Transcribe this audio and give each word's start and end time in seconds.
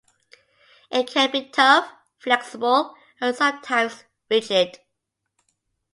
It 0.89 1.05
can 1.13 1.29
be 1.29 1.49
tough, 1.49 1.87
flexible, 2.19 2.95
and 3.19 3.35
sometimes 3.35 4.03
rigid. 4.31 4.79